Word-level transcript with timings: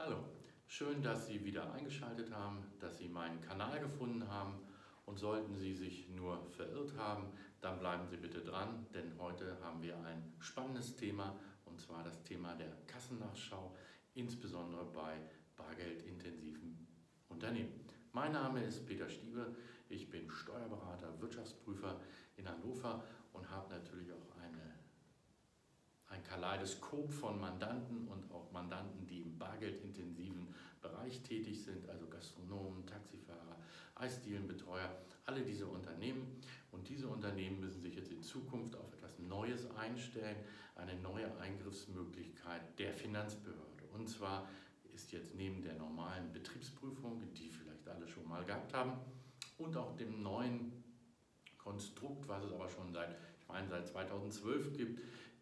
Hallo, 0.00 0.18
schön, 0.68 1.02
dass 1.02 1.26
Sie 1.26 1.44
wieder 1.44 1.72
eingeschaltet 1.72 2.30
haben, 2.30 2.62
dass 2.78 2.98
Sie 2.98 3.08
meinen 3.08 3.40
Kanal 3.40 3.80
gefunden 3.80 4.28
haben. 4.28 4.54
Und 5.06 5.18
sollten 5.18 5.56
Sie 5.56 5.74
sich 5.74 6.08
nur 6.10 6.48
verirrt 6.50 6.96
haben, 6.96 7.32
dann 7.60 7.80
bleiben 7.80 8.06
Sie 8.06 8.16
bitte 8.16 8.40
dran, 8.42 8.86
denn 8.94 9.18
heute 9.18 9.58
haben 9.60 9.82
wir 9.82 9.98
ein 10.04 10.36
spannendes 10.38 10.94
Thema 10.94 11.34
und 11.64 11.80
zwar 11.80 12.04
das 12.04 12.22
Thema 12.22 12.54
der 12.54 12.70
Kassennachschau, 12.86 13.76
insbesondere 14.14 14.84
bei 14.84 15.20
bargeldintensiven 15.56 16.86
Unternehmen. 17.28 17.84
Mein 18.12 18.30
Name 18.30 18.62
ist 18.62 18.86
Peter 18.86 19.08
Stiebe, 19.08 19.56
ich 19.88 20.08
bin 20.08 20.30
Steuerberater, 20.30 21.20
Wirtschaftsprüfer 21.20 22.00
in 22.36 22.48
Hannover 22.48 23.02
und 23.32 23.50
habe 23.50 23.68
natürlich 23.74 24.12
auch 24.12 24.37
Kaleidoskop 26.28 27.12
von 27.12 27.40
Mandanten 27.40 28.06
und 28.08 28.30
auch 28.30 28.52
Mandanten, 28.52 29.06
die 29.06 29.22
im 29.22 29.38
bargeldintensiven 29.38 30.54
Bereich 30.80 31.22
tätig 31.22 31.62
sind, 31.62 31.88
also 31.88 32.06
Gastronomen, 32.06 32.86
Taxifahrer, 32.86 33.56
Eisdielenbetreuer, 33.94 34.96
alle 35.24 35.42
diese 35.42 35.66
Unternehmen. 35.66 36.40
Und 36.70 36.88
diese 36.88 37.08
Unternehmen 37.08 37.60
müssen 37.60 37.82
sich 37.82 37.96
jetzt 37.96 38.12
in 38.12 38.22
Zukunft 38.22 38.76
auf 38.76 38.92
etwas 38.92 39.18
Neues 39.18 39.68
einstellen, 39.76 40.36
eine 40.76 40.94
neue 41.00 41.36
Eingriffsmöglichkeit 41.38 42.78
der 42.78 42.92
Finanzbehörde. 42.92 43.84
Und 43.94 44.08
zwar 44.08 44.48
ist 44.94 45.12
jetzt 45.12 45.34
neben 45.34 45.62
der 45.62 45.74
normalen 45.74 46.32
Betriebsprüfung, 46.32 47.22
die 47.34 47.50
vielleicht 47.50 47.88
alle 47.88 48.06
schon 48.06 48.28
mal 48.28 48.44
gehabt 48.44 48.74
haben, 48.74 48.92
und 49.56 49.76
auch 49.76 49.96
dem 49.96 50.22
neuen 50.22 50.84
Konstrukt, 51.56 52.28
was 52.28 52.44
es 52.44 52.52
aber 52.52 52.68
schon 52.68 52.92
seit, 52.92 53.16
ich 53.40 53.48
meine, 53.48 53.68
seit 53.68 53.88
2012 53.88 54.76
gibt, 54.76 55.00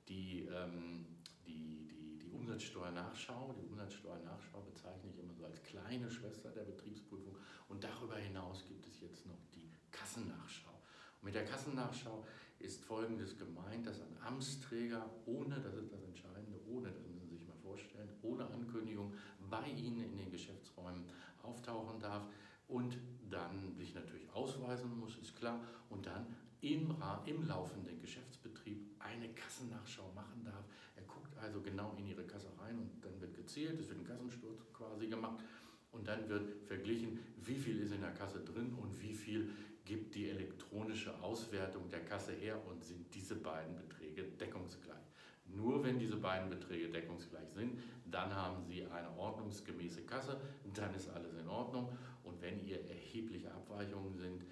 die, 0.09 0.46
ähm, 0.46 1.06
die, 1.46 1.87
die, 1.88 2.19
die 2.19 2.30
Umsatzsteuernachschau. 2.30 3.55
Die 3.59 3.66
Umsatzsteuernachschau 3.66 4.60
bezeichne 4.62 5.10
ich 5.10 5.19
immer 5.19 5.34
so 5.34 5.45
als 5.45 5.62
kleine 5.62 6.11
Schwester 6.11 6.50
der 6.50 6.64
Betriebsprüfung. 6.64 7.36
Und 7.69 7.83
darüber 7.83 8.16
hinaus 8.16 8.64
gibt 8.66 8.86
es 8.86 9.00
jetzt 9.00 9.27
noch 9.27 9.39
die 9.55 9.70
Kassennachschau. 9.91 10.72
Und 11.20 11.27
mit 11.27 11.34
der 11.34 11.44
Kassennachschau 11.44 12.25
ist 12.58 12.84
Folgendes 12.84 13.36
gemeint, 13.36 13.86
dass 13.86 14.00
ein 14.00 14.16
Amtsträger 14.25 15.11
ohne, 15.27 15.61
das 15.61 15.75
ist 15.75 15.92
das 15.92 16.03
Entscheidende, 16.03 16.59
ohne, 16.66 16.91
das 16.91 17.06
müssen 17.06 17.28
Sie 17.28 17.36
sich 17.36 17.47
mal 17.47 17.56
vorstellen, 17.56 18.09
ohne 18.22 18.47
Ankündigung 18.47 19.14
bei 19.50 19.69
Ihnen 19.69 20.05
in 20.05 20.16
den 20.16 20.31
Geschäftsräumen 20.31 21.05
auftauchen 21.42 22.00
darf 22.00 22.27
und 22.69 22.98
dann 23.31 23.75
sich 23.77 23.94
natürlich 23.94 24.28
ausweisen 24.33 24.98
muss, 24.98 25.16
ist 25.19 25.36
klar, 25.36 25.61
und 25.91 26.06
dann 26.06 26.27
im, 26.61 26.97
im 27.27 27.47
laufenden 27.47 28.00
Geschäftsbetrieb 28.00 28.36
eine 29.17 29.28
Kassennachschau 29.34 30.12
machen 30.14 30.45
darf. 30.45 30.64
Er 30.97 31.03
guckt 31.03 31.36
also 31.39 31.61
genau 31.61 31.95
in 31.98 32.06
Ihre 32.06 32.25
Kasse 32.25 32.48
rein 32.59 32.78
und 32.78 33.05
dann 33.05 33.20
wird 33.20 33.34
gezählt, 33.34 33.81
es 33.81 33.89
wird 33.89 33.98
ein 33.98 34.06
Kassensturz 34.06 34.61
quasi 34.72 35.06
gemacht 35.09 35.42
und 35.92 36.06
dann 36.06 36.28
wird 36.28 36.67
verglichen, 36.67 37.19
wie 37.39 37.56
viel 37.56 37.81
ist 37.81 37.92
in 37.92 38.00
der 38.00 38.12
Kasse 38.12 38.41
drin 38.41 38.75
und 38.75 39.00
wie 39.00 39.14
viel 39.14 39.50
gibt 39.84 40.14
die 40.14 40.28
elektronische 40.28 41.17
Auswertung 41.22 41.89
der 41.89 42.05
Kasse 42.05 42.33
her 42.33 42.61
und 42.67 42.84
sind 42.84 43.14
diese 43.14 43.37
beiden 43.37 43.77
Beträge 43.77 44.25
deckungsgleich. 44.25 44.97
Nur 45.47 45.84
wenn 45.84 45.98
diese 45.98 46.17
beiden 46.17 46.50
Beträge 46.50 46.91
deckungsgleich 46.91 47.48
sind, 47.55 47.81
dann 48.05 48.34
haben 48.34 48.64
Sie 48.64 48.84
eine 48.84 49.17
ordnungsgemäße 49.17 50.03
Kasse, 50.03 50.41
dann 50.75 50.92
ist 50.94 51.09
alles 51.09 51.34
in 51.34 51.48
Ordnung 51.48 51.97
und 52.25 52.42
wenn 52.42 52.59
hier 52.59 52.84
erhebliche 52.89 53.53
Abweichungen 53.53 54.17
sind, 54.17 54.42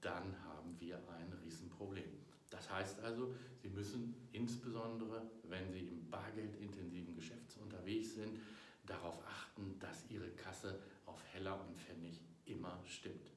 dann 0.00 0.34
haben 0.44 0.74
wir 0.80 0.96
ein 0.96 1.32
Riesenproblem. 1.44 2.29
Das 2.60 2.70
heißt 2.70 3.00
also, 3.00 3.32
Sie 3.62 3.70
müssen 3.70 4.14
insbesondere, 4.32 5.22
wenn 5.44 5.72
Sie 5.72 5.88
im 5.88 6.10
bargeldintensiven 6.10 7.14
Geschäft 7.16 7.56
unterwegs 7.58 8.14
sind, 8.16 8.38
darauf 8.84 9.18
achten, 9.26 9.78
dass 9.78 10.04
Ihre 10.10 10.28
Kasse 10.32 10.78
auf 11.06 11.22
Heller 11.32 11.58
und 11.58 11.74
Pfennig 11.78 12.20
immer 12.44 12.78
stimmt. 12.84 13.32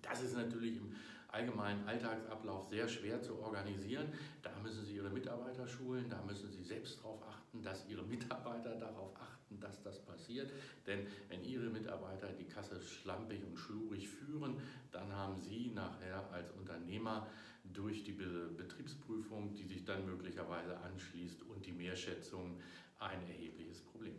Das 0.00 0.22
ist 0.22 0.36
natürlich 0.36 0.76
im 0.76 0.94
allgemeinen 1.26 1.86
Alltagsablauf 1.88 2.68
sehr 2.68 2.88
schwer 2.88 3.20
zu 3.20 3.36
organisieren. 3.40 4.06
Da 4.42 4.50
müssen 4.62 4.84
Sie 4.84 4.94
Ihre 4.94 5.10
Mitarbeiter 5.10 5.66
schulen, 5.66 6.08
da 6.08 6.22
müssen 6.22 6.52
Sie 6.52 6.62
selbst 6.62 6.98
darauf 6.98 7.20
achten, 7.26 7.62
dass 7.62 7.88
Ihre 7.88 8.04
Mitarbeiter 8.04 8.76
darauf 8.76 9.12
achten, 9.20 9.58
dass 9.58 9.82
das 9.82 9.98
passiert. 10.04 10.52
Denn 10.86 11.06
wenn 11.28 11.44
Ihre 11.44 11.68
Mitarbeiter 11.68 12.28
die 12.28 12.46
Kasse 12.46 12.80
schlampig 12.80 13.42
und 13.44 13.56
schlurig 13.56 14.08
führen, 14.08 14.56
dann 14.92 15.12
haben 15.12 15.19
Sie 15.36 15.70
nachher 15.74 16.30
als 16.32 16.50
Unternehmer 16.52 17.26
durch 17.72 18.02
die 18.04 18.12
Betriebsprüfung, 18.12 19.54
die 19.54 19.64
sich 19.64 19.84
dann 19.84 20.06
möglicherweise 20.06 20.78
anschließt 20.80 21.42
und 21.42 21.64
die 21.64 21.72
Mehrschätzung 21.72 22.56
ein 22.98 23.22
erhebliches 23.28 23.80
Problem. 23.80 24.16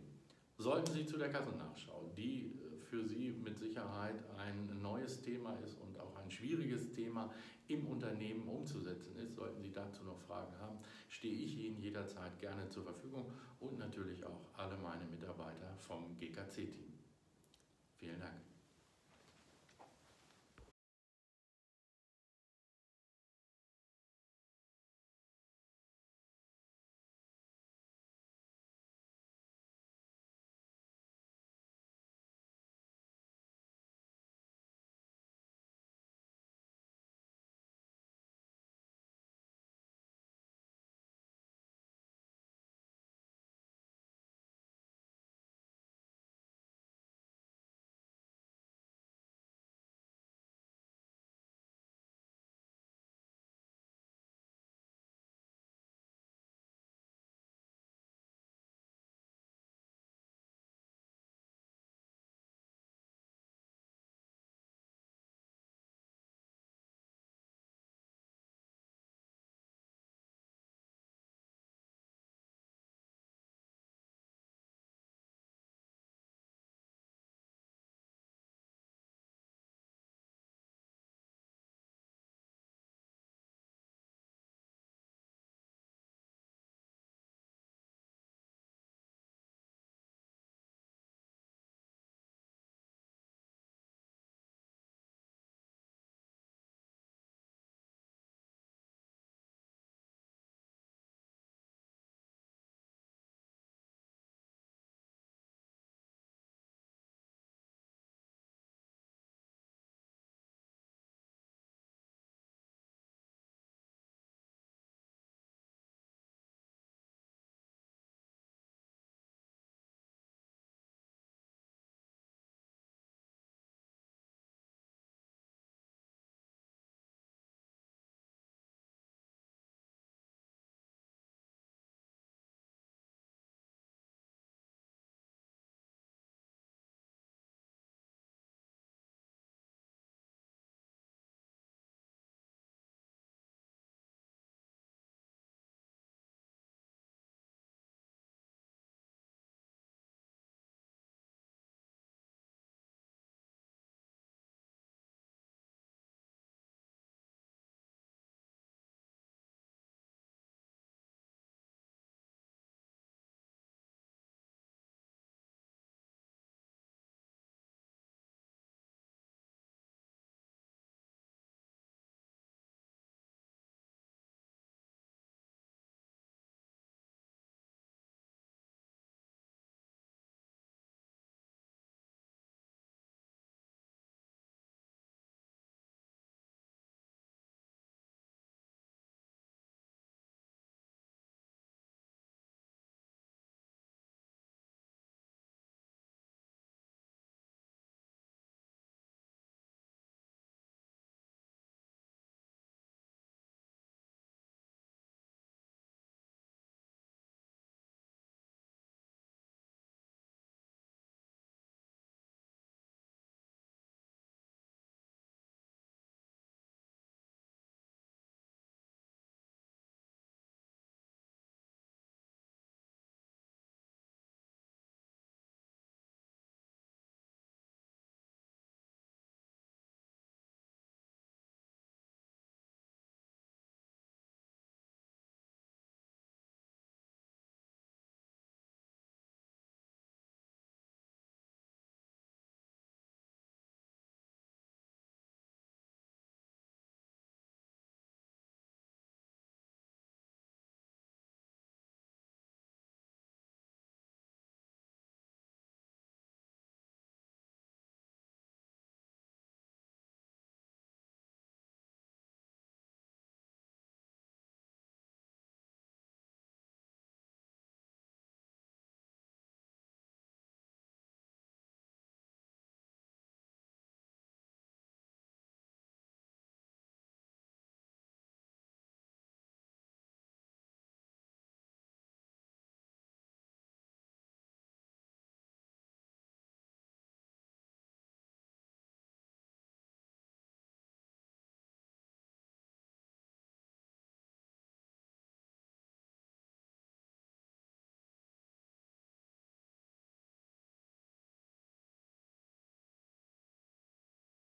Sollten 0.58 0.92
Sie 0.92 1.06
zu 1.06 1.18
der 1.18 1.30
Kassennachschau, 1.30 2.10
die 2.16 2.46
äh, 2.46 2.78
für 2.78 3.04
Sie 3.04 3.32
mit 3.42 3.58
Sicherheit 3.58 4.14
ein 4.38 4.80
neues 4.82 5.20
Thema 5.22 5.54
ist 5.64 5.76
und 5.80 5.98
auch 5.98 6.14
ein 6.16 6.30
schwieriges 6.30 6.92
Thema 6.92 7.32
im 7.68 7.86
Unternehmen 7.86 8.46
umzusetzen 8.46 9.16
ist, 9.16 9.34
sollten 9.34 9.62
Sie 9.62 9.72
dazu 9.72 10.04
noch 10.04 10.20
Fragen 10.20 10.56
haben, 10.60 10.78
stehe 11.08 11.34
ich 11.34 11.56
Ihnen 11.58 11.80
jederzeit 11.80 12.38
gerne 12.38 12.68
zur 12.68 12.84
Verfügung 12.84 13.32
und 13.60 13.78
natürlich 13.78 14.24
auch 14.24 14.40
alle 14.54 14.76
meine 14.76 15.04
Mitarbeiter 15.06 15.74
vom 15.78 16.16
GKC-Team. 16.18 16.92
Vielen 17.96 18.20
Dank. 18.20 18.51